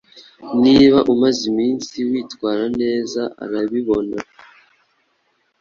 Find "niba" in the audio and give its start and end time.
0.63-0.99